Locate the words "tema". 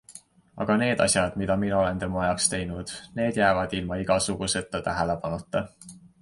2.03-2.23